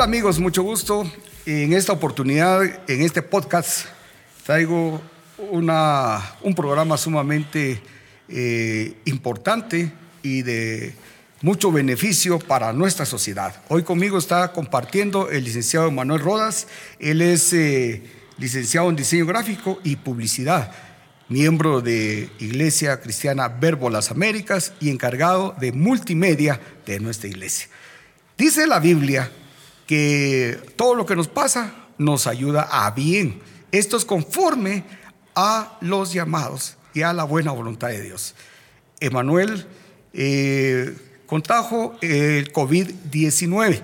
[0.00, 1.04] Hola amigos, mucho gusto.
[1.44, 3.84] En esta oportunidad, en este podcast,
[4.46, 4.98] traigo
[5.50, 7.82] una, un programa sumamente
[8.26, 10.94] eh, importante y de
[11.42, 13.60] mucho beneficio para nuestra sociedad.
[13.68, 16.66] Hoy conmigo está compartiendo el licenciado Manuel Rodas.
[16.98, 18.02] Él es eh,
[18.38, 20.72] licenciado en diseño gráfico y publicidad,
[21.28, 27.68] miembro de Iglesia Cristiana Verbo Las Américas y encargado de multimedia de nuestra iglesia.
[28.38, 29.30] Dice la Biblia
[29.90, 33.40] que todo lo que nos pasa nos ayuda a bien.
[33.72, 34.84] Esto es conforme
[35.34, 38.36] a los llamados y a la buena voluntad de Dios.
[39.00, 39.66] Emanuel
[40.12, 40.94] eh,
[42.02, 43.82] el COVID-19,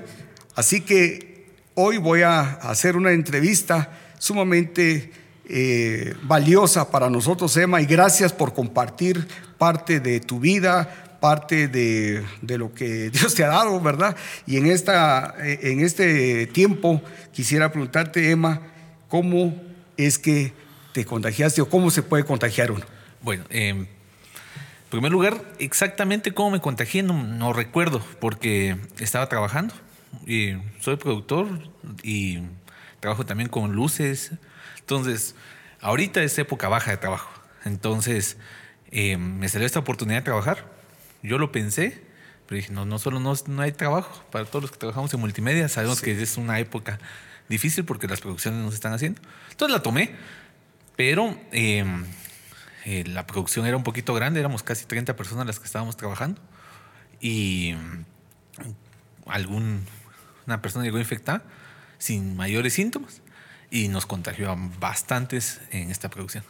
[0.55, 5.11] así que hoy voy a hacer una entrevista sumamente
[5.49, 9.27] eh, valiosa para nosotros, Emma, y gracias por compartir
[9.59, 14.17] parte de tu vida, parte de, lo que Dios te ha dado, ¿verdad?
[14.47, 18.61] Y en, esta, eh, en este tiempo quisiera preguntarte, Emma,
[19.09, 19.55] ¿cómo
[19.97, 20.53] es que
[20.93, 22.85] te contagiaste o cómo se puede contagiar uno?
[23.23, 29.75] Bueno, em, en primer lugar, exactamente cómo me contagié no, recuerdo, porque estaba trabajando.
[30.27, 31.49] Y soy productor
[32.03, 32.41] y
[33.01, 34.33] trabajo también con luces.
[34.79, 35.35] Entonces,
[35.81, 37.31] ahorita es época baja de trabajo.
[37.65, 38.37] Entonces,
[38.91, 40.77] em, me salió esta oportunidad de trabajar
[41.23, 42.03] yo lo pensé,
[42.47, 45.21] pero dije, no, no solo no, no hay trabajo para todos los que trabajamos en
[45.21, 46.99] multimedia, sabemos que es una época
[47.49, 49.21] difícil porque las producciones no se están haciendo.
[49.51, 50.11] Entonces la tomé,
[50.97, 52.05] pero em,
[52.85, 56.41] eh, la producción era un poquito grande, éramos casi 30 personas las que estábamos trabajando
[57.21, 57.75] y
[59.27, 59.85] algún,
[60.47, 61.43] una persona llegó infectada
[61.99, 63.23] sin mayores síntomas
[63.71, 66.45] y nos contagió a bastantes en esta producción.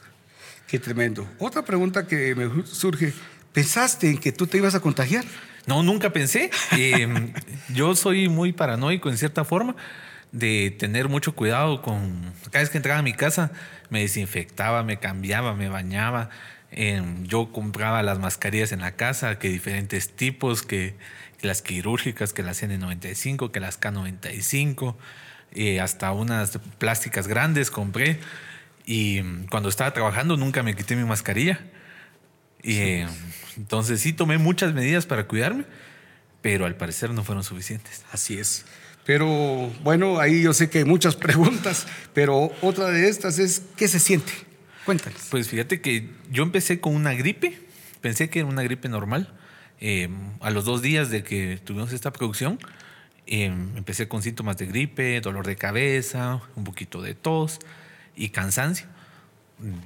[0.66, 1.28] Qué tremendo.
[1.38, 3.14] Otra pregunta que me surge,
[3.56, 5.24] ¿Pensaste en que tú te ibas a contagiar?
[5.64, 6.50] No, nunca pensé.
[6.72, 7.32] Em,
[7.74, 9.74] yo soy muy paranoico en cierta forma
[10.30, 12.34] de tener mucho cuidado con...
[12.50, 13.52] Cada vez que entraba a mi casa
[13.88, 16.28] me desinfectaba, me cambiaba, me bañaba.
[16.70, 20.94] Em, yo compraba las mascarillas en la casa, que diferentes tipos, que,
[21.40, 24.96] las quirúrgicas, que las N95, que las K95,
[25.52, 28.20] eh, hasta unas plásticas grandes compré.
[28.84, 31.58] Y em, cuando estaba trabajando nunca me quité mi mascarilla.
[32.66, 33.04] Y
[33.56, 35.64] entonces sí tomé muchas medidas para cuidarme,
[36.42, 38.04] pero al parecer no fueron suficientes.
[38.10, 38.64] Así es.
[39.04, 43.86] Pero bueno, ahí yo sé que hay muchas preguntas, pero otra de estas es, ¿qué
[43.86, 44.32] se siente?
[44.84, 45.28] Cuéntales.
[45.30, 47.56] Pues fíjate que yo empecé con una gripe,
[48.00, 49.32] pensé que era una gripe normal.
[49.78, 52.58] Em, a los dos días de que tuvimos esta producción,
[53.26, 57.60] em, empecé con síntomas de gripe, dolor de cabeza, un poquito de tos
[58.16, 58.88] y cansancio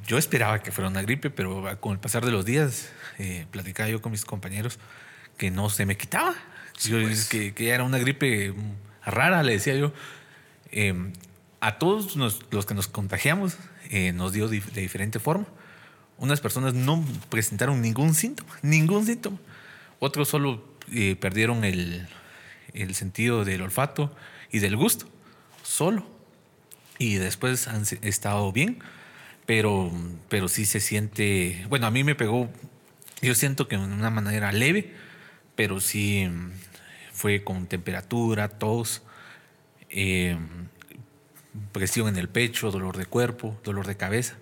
[0.07, 3.89] yo esperaba que fuera una gripe, pero con el pasar de los días, eh, platicaba
[3.89, 4.79] yo con mis compañeros
[5.37, 6.35] que no se me quitaba.
[6.89, 7.29] Pues.
[7.29, 8.55] que, era una gripe
[9.05, 9.93] rara, le decía yo.
[10.73, 11.13] Em,
[11.61, 13.59] a todos los que nos contagiamos
[13.91, 15.47] eh, nos dio de diferente forma.
[16.17, 19.39] Unas personas no presentaron ningún síntoma, ningún síntoma.
[19.99, 22.09] Otros solo eh, perdieron el,
[22.73, 24.15] el sentido del olfato
[24.51, 25.07] y del gusto,
[25.63, 26.07] solo.
[26.99, 28.83] Y después han estado bien
[29.51, 29.91] pero,
[30.29, 32.49] pero sí se siente, bueno, a mí me pegó,
[33.21, 34.95] yo siento que de una manera leve,
[35.57, 36.31] pero sí
[37.13, 39.03] fue con temperatura, tos,
[39.89, 40.39] eh,
[41.73, 44.37] presión en el pecho, dolor de cuerpo, dolor de cabeza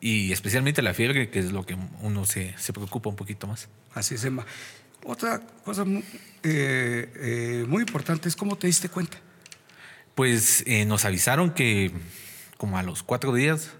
[0.00, 3.68] y especialmente la fiebre, que es lo que uno se, preocupa un poquito más.
[3.92, 4.46] Así es, Emma.
[5.04, 5.84] Otra cosa
[6.44, 9.18] eh, eh, muy importante es cómo te diste cuenta.
[10.14, 11.90] Pues nos avisaron que
[12.56, 13.72] como a los cuatro días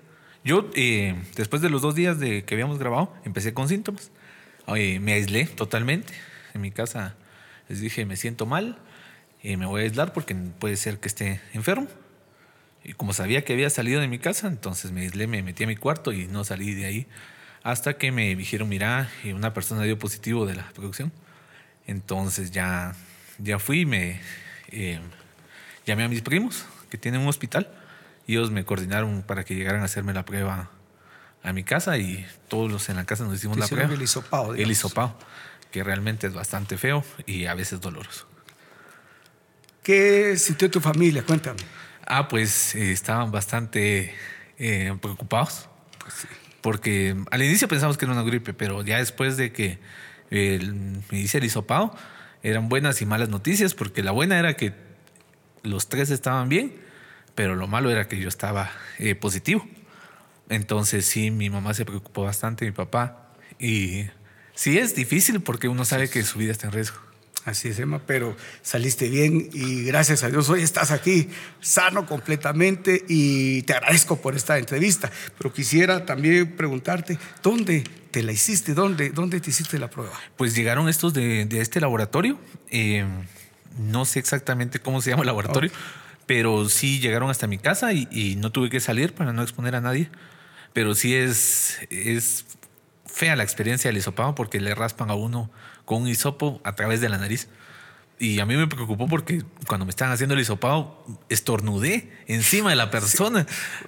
[0.49, 4.11] yo, eh, después de los dos días de que habíamos grabado, empecé con síntomas.
[4.67, 6.15] me aislé totalmente.
[6.55, 7.15] En mi casa
[7.69, 8.79] les dije, me siento mal,
[9.43, 11.89] y me voy a aislar porque puede ser que esté enfermo.
[12.83, 15.67] Y como sabía que había salido de mi casa, entonces me aislé, me metí a
[15.67, 17.07] mi cuarto y no salí de ahí
[17.63, 21.13] hasta que me dijeron, mira, una persona dio positivo de la producción.
[21.87, 22.95] Entonces ya,
[23.39, 24.21] ya fui y me
[24.71, 25.01] eh,
[25.85, 27.71] llamé a mis primos que tienen un hospital
[28.35, 30.71] ellos me coordinaron para que llegaran a hacerme la prueba
[31.43, 33.93] a mi casa y todos los en la casa nos hicimos la prueba.
[33.93, 34.55] El hisopado.
[34.55, 35.17] El hisopado,
[35.71, 38.27] que realmente es bastante feo y a veces doloroso.
[39.83, 41.25] ¿Qué sintió tu familia?
[41.25, 41.61] Cuéntame.
[42.07, 44.15] Ah, pues eh, estaban bastante
[44.59, 45.69] eh, preocupados.
[45.99, 46.27] Pues
[46.61, 49.79] porque al inicio pensamos que era una gripe, pero ya después de que
[50.31, 51.97] me hice el hisopado,
[52.43, 54.75] eran buenas y malas noticias, porque la buena era que
[55.63, 56.88] los tres estaban bien
[57.39, 58.69] pero lo malo era que yo estaba
[58.99, 59.65] eh, positivo.
[60.49, 63.29] Entonces sí, mi mamá se preocupó bastante, mi papá.
[63.61, 64.07] Y
[64.57, 66.99] sí es difícil porque uno sabe que su vida está en riesgo.
[67.45, 71.29] Así es, Emma, pero saliste bien y gracias a Dios hoy estás aquí
[71.61, 75.09] sano completamente y te agradezco por esta entrevista.
[75.39, 78.75] Pero quisiera también preguntarte, ¿dónde te la hiciste?
[78.75, 80.19] ¿Dónde, dónde te hiciste la prueba?
[80.37, 82.37] Pues llegaron estos de, de este laboratorio.
[82.69, 83.07] Eh,
[83.79, 85.71] no sé exactamente cómo se llama el laboratorio,
[86.29, 89.75] pero sí llegaron hasta mi casa y, y, no tuve que salir para no exponer
[89.75, 90.11] a nadie.
[90.75, 92.45] Pero sí es, es
[93.07, 95.51] fea la experiencia del hisopado porque le raspan a uno
[95.87, 97.49] con un hisopo a través de la nariz.
[98.19, 102.77] Y a mí me preocupó porque cuando me estaban haciendo el hisopado, estornudé encima de
[102.77, 103.47] la persona.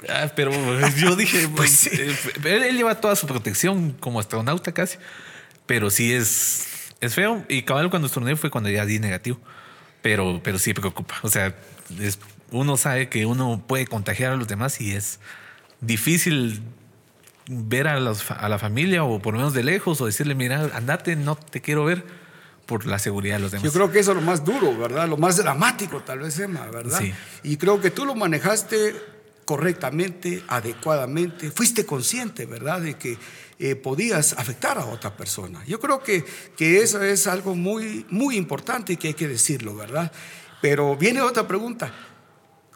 [0.08, 0.50] Ah, pero
[0.96, 1.90] yo dije, pues, sí.
[1.92, 4.96] Eh, él, él, lleva toda su protección como astronauta casi.
[5.66, 7.44] Pero sí es, es feo.
[7.50, 9.38] Y cabal cuando estornudé fue cuando ya di negativo.
[10.00, 11.16] Pero, pero sí preocupa.
[11.22, 11.54] O sea,
[11.98, 12.18] es,
[12.50, 15.20] uno sabe que uno puede contagiar a los demás y es
[15.80, 16.62] difícil
[17.46, 20.70] ver a, los, a, la familia o por lo menos de lejos o decirle, mira,
[20.74, 22.04] andate, no te quiero ver
[22.66, 23.64] por la seguridad de los demás.
[23.64, 25.08] Yo creo que eso es lo más duro, ¿verdad?
[25.08, 27.00] Lo más dramático tal vez, Emma, ¿verdad?
[27.00, 27.12] Sí.
[27.42, 28.94] Y creo que tú lo manejaste
[29.44, 32.82] correctamente, adecuadamente, fuiste consciente, ¿verdad?
[32.82, 33.18] De que
[33.58, 35.64] eh, podías afectar a otra persona.
[35.66, 36.24] Yo creo que,
[36.56, 40.12] que eso es algo muy, muy importante y que hay que decirlo, ¿verdad?
[40.60, 41.92] Pero viene otra pregunta.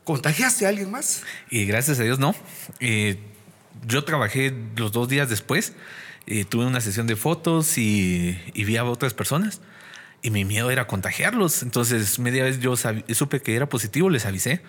[0.04, 1.22] ¿Contagiaste a alguien más?
[1.50, 2.34] Y gracias a Dios no.
[2.80, 3.18] Eh,
[3.86, 5.74] yo trabajé los dos días después,
[6.26, 9.60] eh, tuve una sesión de fotos y, vi a otras personas
[10.22, 11.62] y mi miedo era contagiarlos.
[11.62, 14.62] Entonces, media vez yo supe que era positivo, les avisé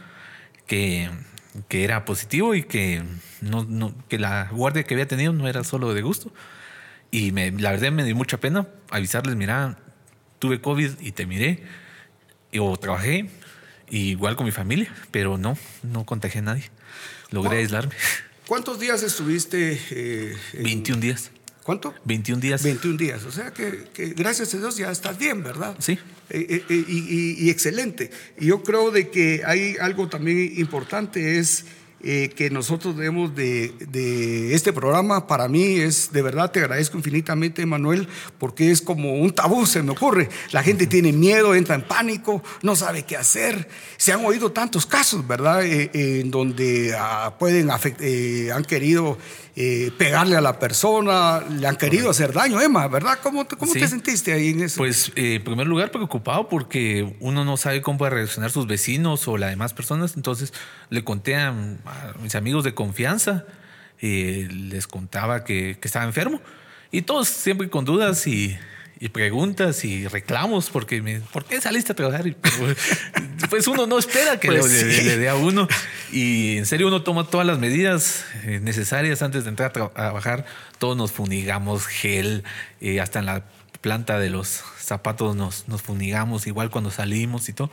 [0.67, 1.09] que,
[1.69, 3.03] era positivo y que,
[3.41, 6.33] no, que la guardia que había tenido no era solo de gusto.
[7.11, 9.77] Y me, la verdad me dio mucha pena avisarles, mira,
[10.39, 11.63] tuve COVID y te miré,
[12.59, 13.29] o trabajé,
[13.89, 16.63] igual con mi familia, pero no, no contagié a nadie.
[17.31, 17.59] Logré wow.
[17.59, 17.95] aislarme.
[18.47, 19.79] ¿Cuántos días estuviste?
[19.91, 20.63] Eh, en...
[20.63, 21.31] 21 días.
[21.63, 21.95] ¿Cuánto?
[22.05, 22.61] 21 días.
[22.61, 23.23] 21 días.
[23.23, 25.75] O sea que, que gracias a Dios ya estás bien, ¿verdad?
[25.79, 25.97] Sí.
[26.29, 28.11] Eh, eh, y, y, y, excelente.
[28.39, 31.65] Y yo creo de que hay algo también importante es
[32.07, 35.25] eh, que nosotros debemos de, de, este programa.
[35.25, 38.07] Para mí es, de verdad, te agradezco infinitamente, Manuel,
[38.37, 40.29] porque es como un tabú, se me ocurre.
[40.51, 43.67] La gente tiene miedo, entra en pánico, no sabe qué hacer.
[43.97, 45.65] Se han oído tantos casos, ¿verdad?
[45.65, 48.05] Eh, eh, en donde ah, pueden afectar,
[48.55, 49.17] han querido
[49.97, 53.17] pegarle a la persona, le han querido hacer daño, Emma, ¿verdad?
[53.23, 53.79] ¿Cómo, cómo sí.
[53.79, 54.77] te sentiste ahí en eso?
[54.77, 59.37] Pues, en primer lugar, preocupado porque uno no sabe cómo puede reaccionar sus vecinos o
[59.37, 60.17] las demás personas.
[60.17, 60.51] Entonces,
[60.89, 61.53] le conté a,
[61.95, 63.45] a mis amigos de confianza,
[64.01, 66.41] eh, les contaba que, que, estaba enfermo.
[66.91, 68.57] Y todos siempre con dudas y,
[68.99, 72.27] y preguntas y reclamos, porque me, ¿por qué saliste a trabajar?
[72.27, 72.35] Y,
[73.49, 75.03] pues uno no espera que pues le, sí.
[75.03, 75.67] le, dé a uno.
[76.11, 80.45] Y en serio uno toma todas las medidas eh, necesarias antes de entrar a trabajar.
[80.79, 82.43] Todos nos funigamos gel,
[82.81, 83.43] eh, hasta en la
[83.81, 87.69] planta de los zapatos nos, nos funigamos, igual cuando salimos y todo.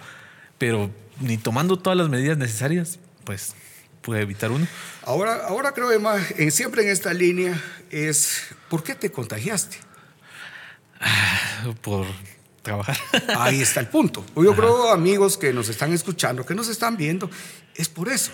[0.58, 0.90] Pero
[1.20, 3.54] ni tomando todas las medidas necesarias, pues
[4.02, 4.66] puede evitar uno.
[5.04, 7.60] Ahora, ahora creo, Emma, en, siempre en esta línea
[7.90, 9.78] es, ¿por qué te contagiaste?
[11.80, 12.06] Por
[12.62, 12.96] trabajar.
[13.38, 14.24] Ahí está el punto.
[14.36, 14.60] Yo Ajá.
[14.60, 17.30] creo, amigos que nos están escuchando, que nos están viendo,
[17.74, 18.30] es por eso.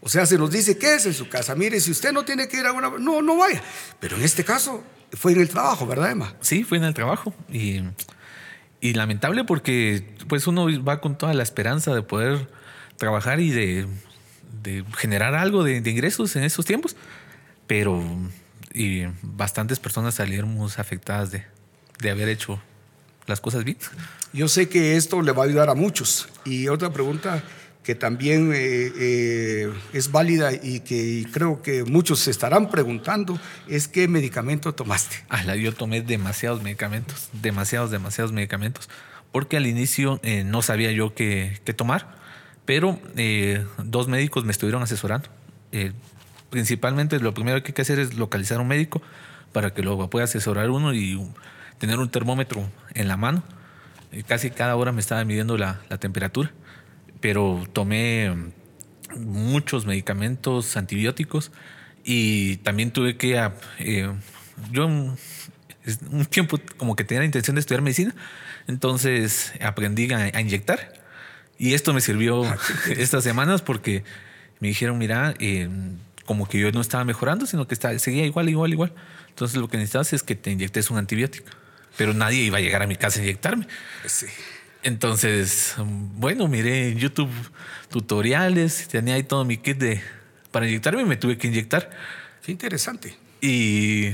[0.00, 1.54] O sea, se nos dice que es en su casa.
[1.54, 2.90] Mire, si usted no tiene que ir a una...
[2.90, 3.62] No, no vaya.
[4.00, 6.34] Pero en este caso fue en el trabajo, ¿verdad, Emma?
[6.40, 7.32] Sí, fue en el trabajo.
[7.48, 7.82] Y,
[8.80, 12.50] y lamentable porque pues uno va con toda la esperanza de poder
[12.96, 13.86] trabajar y de
[14.62, 16.96] de generar algo de, de, ingresos en esos tiempos,
[17.66, 18.02] pero
[18.74, 21.44] y bastantes personas salieron afectadas de,
[22.00, 22.60] de haber hecho
[23.26, 23.78] las cosas bien.
[24.32, 26.28] Yo sé que esto le va a ayudar a muchos.
[26.44, 27.42] Y otra pregunta
[27.82, 33.88] que también eh, eh, es válida y que creo que muchos se estarán preguntando es
[33.88, 35.16] qué medicamento tomaste.
[35.28, 38.88] Ah, yo tomé demasiados medicamentos, demasiados, demasiados medicamentos,
[39.32, 42.21] porque al inicio eh, no sabía yo qué, qué tomar
[42.64, 45.28] pero eh, dos médicos me estuvieron asesorando.
[45.72, 45.92] Eh,
[46.50, 49.02] principalmente lo primero que hay que hacer es localizar un médico
[49.52, 51.18] para que lo pueda asesorar uno y
[51.78, 53.42] tener un termómetro en la mano.
[54.12, 56.52] Eh, casi cada hora me estaba midiendo la, la temperatura,
[57.20, 58.34] pero tomé
[59.16, 61.52] muchos medicamentos antibióticos
[62.04, 63.50] y también tuve que...
[63.78, 64.12] Eh,
[64.70, 65.16] yo un,
[66.10, 68.14] un tiempo como que tenía la intención de estudiar medicina,
[68.68, 71.01] entonces aprendí a, a inyectar
[71.62, 72.42] y esto me sirvió
[72.96, 74.02] estas semanas porque
[74.58, 75.68] me dijeron, mira, eh,
[76.26, 78.92] como que yo no estaba mejorando, sino que estaba, seguía igual, igual, igual.
[79.28, 81.46] Entonces lo que necesitas es que te inyectes un antibiótico.
[81.96, 83.68] Pero nadie iba a llegar a mi casa a inyectarme.
[84.06, 84.26] Sí.
[84.82, 87.30] Entonces, bueno, miré en YouTube
[87.90, 90.02] tutoriales, tenía ahí todo mi kit de,
[90.50, 91.90] para inyectarme y me tuve que inyectar.
[92.44, 93.16] Qué interesante.
[93.40, 94.10] Y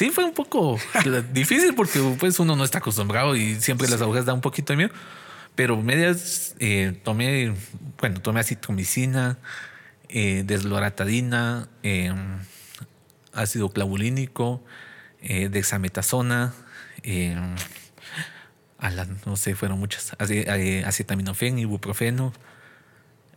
[0.00, 0.78] Sí, fue un poco
[1.34, 4.78] difícil porque pues uno no está acostumbrado y siempre las agujas dan un poquito de
[4.78, 4.92] miedo.
[5.60, 7.52] Pero medias eh, tomé,
[7.98, 9.36] bueno, tomé acitromicina,
[10.08, 12.14] eh, desloratadina, eh,
[13.34, 14.64] ácido clavulínico,
[15.20, 16.54] eh, dexametasona,
[17.04, 22.32] la- no sé, fueron muchas, eh, acetaminofén, ibuprofeno,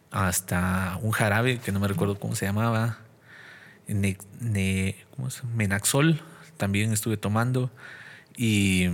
[0.09, 2.99] hasta un jarabe que no me recuerdo cómo se llamaba.
[5.53, 6.21] Menaxol,
[6.55, 7.69] también estuve tomando
[8.37, 8.87] y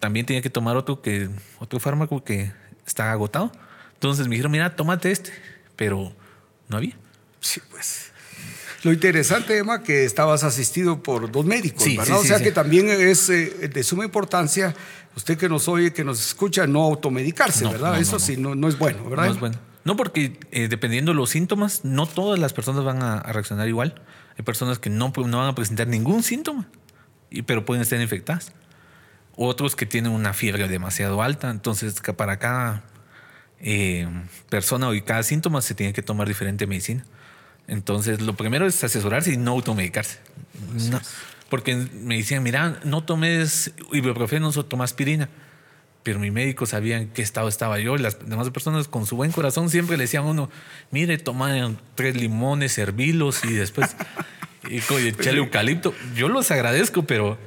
[0.00, 2.52] también tenía que tomar otro que otro fármaco que
[2.86, 3.52] estaba agotado.
[3.94, 5.32] Entonces me dijeron, mira, tómate este,
[5.76, 6.12] pero
[6.68, 6.96] no había.
[7.40, 8.12] Sí, pues.
[8.82, 12.16] Lo interesante, Emma, que estabas asistido por dos médicos, Sí, ¿verdad?
[12.18, 12.44] sí, o sea sí.
[12.44, 14.74] que también es eh, de suma importancia,
[15.16, 17.92] usted que nos oye, que nos escucha, no automedicarse, No, ¿verdad?
[17.92, 19.26] no, Eso no, sí, no, no es bueno, ¿verdad?
[19.26, 19.58] No es bueno.
[19.84, 23.68] No, porque eh, dependiendo de los síntomas, no todas las personas van a, a reaccionar
[23.68, 24.02] igual.
[24.36, 26.68] Hay personas que no, no van a presentar ningún síntoma,
[27.30, 28.52] y, pero pueden estar infectadas.
[29.36, 31.50] Otros que tienen una fiebre demasiado alta.
[31.50, 32.84] Entonces, para cada
[33.60, 34.06] eh,
[34.48, 37.04] persona y cada síntoma se tiene que tomar diferente medicina.
[37.66, 40.18] Entonces, lo primero es asesorarse y no automedicarse.
[40.90, 41.00] No,
[41.48, 45.28] porque me decían, mira, no tomes ibuprofeno o toma aspirina.
[46.02, 47.96] Pero mi médico sabía en qué estado estaba yo.
[47.96, 50.50] y Las demás personas con su buen corazón siempre le decían a uno,
[50.90, 53.96] mire, toma tres limones, hervilos y después
[54.68, 55.94] y y echale eucalipto.
[56.14, 57.38] Yo los agradezco, pero,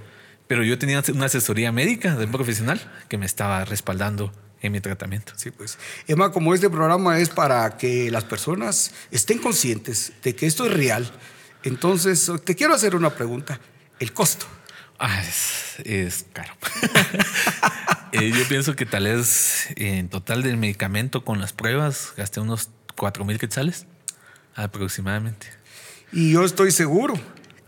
[0.48, 4.80] pero yo tenía una asesoría médica de un profesional que me estaba respaldando en mi
[4.80, 5.34] tratamiento.
[5.36, 5.78] Sí, pues.
[6.08, 10.74] Emma, como este programa es para que las personas estén conscientes de que esto es
[10.74, 11.12] real,
[11.64, 13.60] entonces te quiero hacer una pregunta.
[14.00, 14.46] El costo.
[15.00, 16.54] Ah, es, es caro.
[18.14, 22.70] Eh, yo pienso que tal vez en total del medicamento con las pruebas gasté unos
[22.96, 23.86] 4 mil quetzales
[24.56, 25.48] aproximadamente.
[26.14, 27.20] Y yo estoy seguro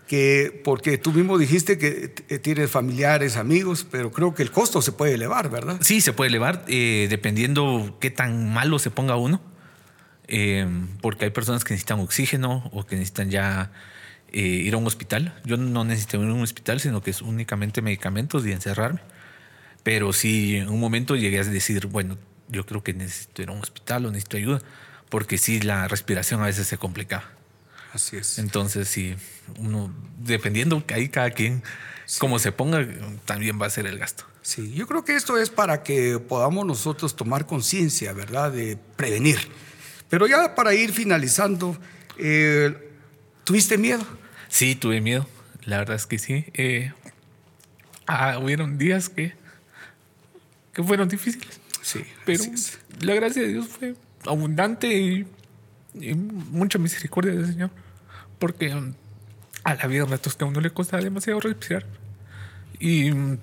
[0.09, 4.81] que, porque tú mismo dijiste que t- tienes familiares, amigos, pero creo que el costo
[4.81, 5.77] se puede elevar, ¿verdad?
[5.81, 9.39] Sí, se puede elevar eh, dependiendo qué tan malo se ponga uno.
[10.27, 10.67] Eh,
[11.01, 13.71] porque hay personas que necesitan oxígeno o que necesitan ya
[14.31, 15.39] eh, ir a un hospital.
[15.45, 19.01] Yo no necesito ir a un hospital, sino que es únicamente medicamentos y encerrarme.
[19.83, 23.51] Pero sí, en un momento llegué a decir, bueno, yo creo que necesito ir a
[23.51, 24.61] un hospital o necesito ayuda,
[25.09, 27.25] porque sí, la respiración a veces se complicaba.
[27.93, 28.37] Así es.
[28.39, 29.15] Entonces, sí,
[29.57, 31.63] uno, dependiendo que ahí cada quien,
[32.19, 32.85] como se ponga,
[33.25, 34.25] también va a ser el gasto.
[34.41, 38.51] Sí, yo creo que esto es para que podamos nosotros tomar conciencia, ¿verdad?
[38.51, 39.37] De prevenir.
[40.09, 41.77] Pero ya para ir finalizando,
[42.17, 42.75] eh,
[43.43, 44.03] ¿tuviste miedo?
[44.47, 45.27] Sí, tuve miedo.
[45.65, 46.45] La verdad es que sí.
[46.53, 46.91] Eh,
[48.07, 49.35] ah, hubieron días que,
[50.73, 51.59] que fueron difíciles.
[51.81, 52.43] Sí, Pero
[53.01, 55.27] la gracia de Dios fue abundante y,
[55.93, 57.71] y mucha misericordia del Señor.
[58.37, 58.93] Porque um,
[59.63, 61.85] a la vida ratos que a uno le cuesta demasiado respirar.
[62.79, 63.37] Y, um,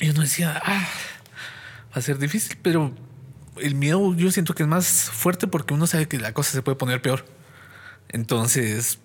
[0.00, 0.88] y uno decía, ah,
[1.90, 2.94] va a ser difícil, pero
[3.60, 6.62] el miedo yo siento que es más fuerte porque uno sabe que la cosa se
[6.62, 7.24] puede poner peor.
[8.08, 8.98] Entonces,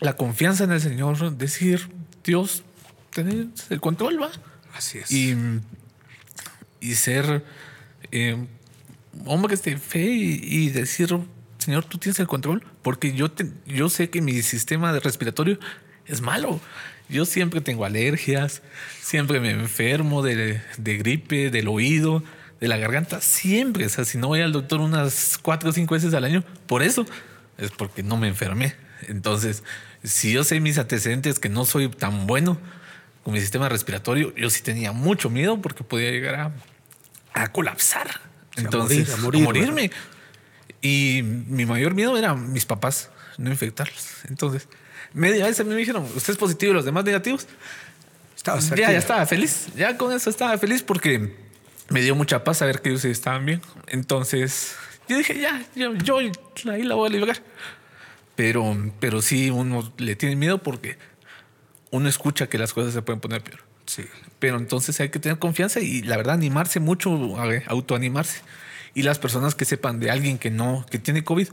[0.00, 1.90] la confianza en el Señor, decir,
[2.24, 2.64] Dios,
[3.10, 4.30] tener el control, va
[4.74, 5.10] Así es.
[5.12, 5.36] y,
[6.80, 7.44] y ser
[8.10, 8.46] eh,
[9.24, 11.16] hombres de fe y, y decir,
[11.64, 15.58] Señor, tú tienes el control, porque yo, te- yo sé que mi sistema de respiratorio
[16.06, 16.60] es malo.
[17.08, 18.62] Yo siempre tengo alergias,
[19.00, 22.22] siempre me enfermo de, de gripe, del oído,
[22.60, 23.86] de la garganta, siempre.
[23.86, 26.82] O sea, si no voy al doctor unas cuatro o cinco veces al año, por
[26.82, 27.04] eso
[27.58, 28.74] es porque no me enfermé.
[29.08, 29.62] Entonces,
[30.02, 32.58] si yo sé mis antecedentes que no soy tan bueno
[33.22, 36.52] con mi sistema respiratorio, yo sí tenía mucho miedo porque podía llegar a,
[37.34, 38.08] a colapsar.
[38.08, 38.20] sea,
[38.56, 39.90] a Entonces, morir, a a, morir, morirme.
[40.84, 44.26] Y mi mayor miedo era mis papás, no infectarlos.
[44.28, 44.68] Entonces,
[45.14, 47.46] media vez a mí me dijeron, usted es positivo y los demás negativos.
[48.36, 49.68] Estabas Ya, ya estaba feliz.
[49.74, 51.34] Ya con eso estaba feliz porque
[51.88, 53.62] me dio mucha paz saber que ellos estaban bien.
[53.86, 54.76] Entonces,
[55.08, 56.18] yo dije, ya, yo, yo
[56.70, 57.42] ahí la voy a librar.
[58.36, 60.98] Pero, pero sí, uno le tiene miedo porque
[61.92, 63.60] uno escucha que las cosas se pueden poner peor.
[63.86, 64.04] Sí.
[64.38, 67.38] Pero entonces hay que tener confianza y la verdad animarse mucho,
[67.68, 68.42] autoanimarse.
[68.94, 71.48] Y las personas que sepan de alguien que no, que tiene COVID,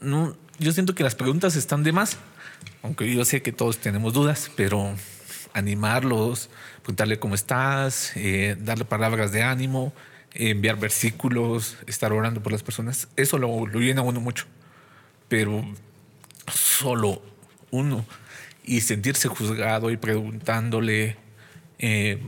[0.00, 2.16] no, yo siento que las preguntas están de más.
[2.82, 4.94] Aunque yo sé que todos tenemos dudas, pero
[5.54, 6.48] animarlos,
[6.82, 9.92] preguntarle cómo estás, eh, darle palabras de ánimo,
[10.34, 14.46] eh, enviar versículos, estar orando por las personas, eso lo, lo llena a uno mucho.
[15.28, 15.64] Pero
[16.52, 17.22] solo
[17.70, 18.04] uno
[18.64, 21.16] y sentirse juzgado y preguntándole
[21.78, 22.18] eh,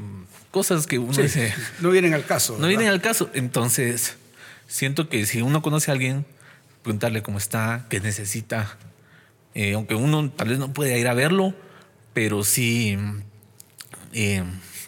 [0.51, 2.55] cosas que uno Sí, dice no vienen al caso.
[2.55, 2.69] no ¿verdad?
[2.71, 3.31] vienen al caso.
[3.35, 4.17] Entonces,
[4.67, 6.27] siento que si uno conoce a alguien,
[6.83, 8.77] preguntarle cómo está, qué necesita,
[9.55, 11.55] eh, aunque uno tal vez no pueda ir a verlo,
[12.13, 12.99] pero sí
[14.13, 14.43] eh,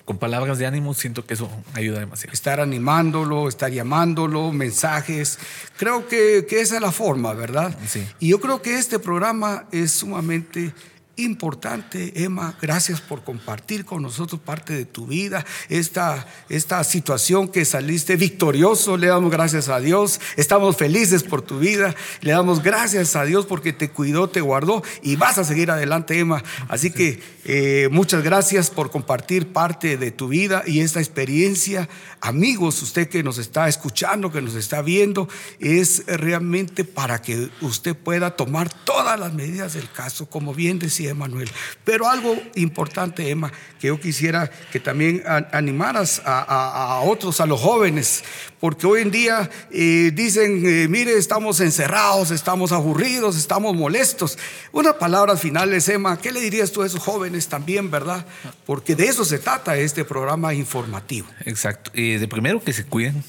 [0.05, 2.33] con palabras de ánimo, siento que eso ayuda demasiado.
[2.33, 5.39] Estar animándolo, estar llamándolo, mensajes.
[5.77, 7.77] Creo que, que esa es la forma, ¿verdad?
[7.89, 8.07] Sí.
[8.21, 10.73] Y yo creo que este programa es sumamente
[11.17, 12.57] importante, Emma.
[12.61, 18.97] Gracias por compartir con nosotros parte de tu vida, esta, esta situación que saliste victorioso.
[18.97, 20.21] Le damos gracias a Dios.
[20.37, 21.95] Estamos felices por tu vida.
[22.21, 26.19] Le damos gracias a Dios porque te cuidó, te guardó y vas a seguir adelante,
[26.19, 26.43] Emma.
[26.69, 31.89] Así que eh, muchas gracias por compartir parte de tu vida y esta experiencia.
[32.21, 35.29] Amigos, usted que nos está escuchando, que nos está viendo,
[35.61, 41.06] es realmente para que usted pueda tomar todas las medidas del caso, como bien decía
[41.11, 41.49] Emanuel.
[41.85, 45.23] Pero algo importante, Emma, que yo quisiera que también
[45.53, 48.25] animaras a, otros, a los jóvenes,
[48.61, 54.39] porque hoy en día eh, dicen, eh, mire, estamos encerrados, estamos aburridos, estamos molestos.
[54.73, 58.25] Unas palabras finales, Emma, ¿qué le dirías tú a esos jóvenes también, verdad?
[58.65, 61.29] Porque de eso se trata este programa informativo.
[61.45, 61.91] Exacto.
[61.95, 63.23] Eh, de primero que se cuiden,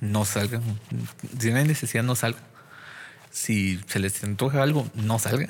[0.00, 0.62] no salgan.
[1.38, 2.42] Si no hay necesidad, no salgan
[3.30, 5.48] si se les antoja algo, no salgan.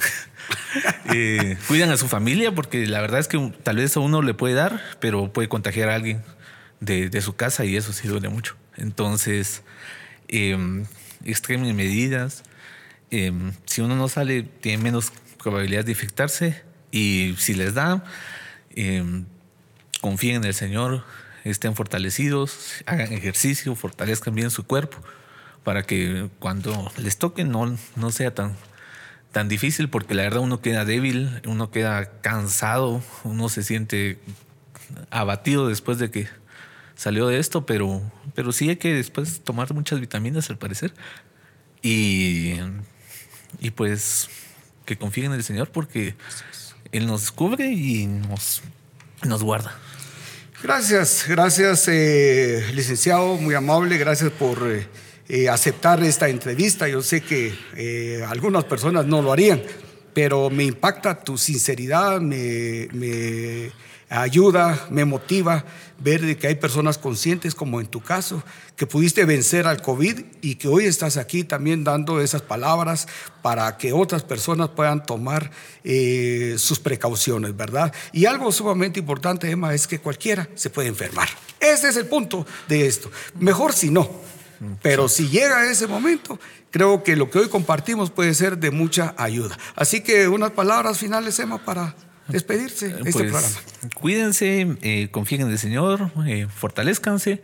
[1.14, 4.34] eh, cuidan a su familia porque la verdad es que tal vez a uno le
[4.34, 6.22] puede dar, pero puede contagiar a alguien
[6.80, 8.56] de, su casa y eso sí duele mucho.
[8.76, 9.62] Entonces,
[10.28, 10.84] eh,
[11.24, 12.42] extremen medidas.
[13.10, 18.04] Em, si uno no sale, tiene menos probabilidad de infectarse y si les da,
[18.74, 19.24] em,
[20.00, 21.04] confíen en el Señor,
[21.44, 25.02] estén fortalecidos, hagan ejercicio, fortalezcan bien su cuerpo
[25.64, 28.56] para que cuando les toque no, no sea tan,
[29.32, 34.18] tan difícil, porque la verdad uno queda débil, uno queda cansado, uno se siente
[35.10, 36.28] abatido después de que
[36.94, 38.02] salió de esto, pero,
[38.34, 40.94] pero sí hay que después tomar muchas vitaminas al parecer.
[41.82, 42.54] Y,
[43.60, 44.28] y pues
[44.84, 46.16] que confíen en el Señor porque
[46.92, 48.62] Él nos cubre y nos,
[49.22, 49.76] nos guarda.
[50.62, 54.58] Gracias, gracias, eh, licenciado, muy amable, gracias por...
[54.68, 54.86] Eh,
[55.28, 56.88] eh, aceptar esta entrevista.
[56.88, 59.62] Yo sé que eh, algunas personas no lo harían,
[60.14, 63.70] pero me impacta tu sinceridad, me, me
[64.08, 65.64] ayuda, me motiva
[65.98, 68.42] ver que hay personas conscientes, como en tu caso,
[68.76, 73.08] que pudiste vencer al COVID y que hoy estás aquí también dando esas palabras
[73.42, 75.50] para que otras personas puedan tomar
[75.84, 77.92] eh, sus precauciones, ¿verdad?
[78.12, 81.28] Y algo sumamente importante, Emma, es que cualquiera se puede enfermar.
[81.58, 83.10] Ese es el punto de esto.
[83.38, 84.08] Mejor si no,
[84.82, 86.38] pero si llega ese momento,
[86.70, 89.58] creo que lo que hoy compartimos puede ser de mucha ayuda.
[89.76, 91.94] Así que unas palabras finales, Emma, para
[92.28, 93.48] despedirse de este pues, programa.
[93.94, 97.42] Cuídense, eh, confíen en el Señor, eh, fortalezcanse,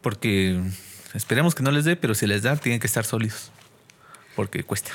[0.00, 0.60] porque
[1.14, 3.50] esperemos que no les dé, pero si les da, tienen que estar sólidos,
[4.36, 4.90] porque cuesta.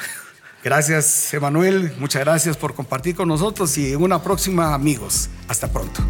[0.63, 1.93] Gracias, Emanuel.
[1.99, 5.29] Muchas gracias por compartir con nosotros y en una próxima, amigos.
[5.49, 6.01] Hasta pronto.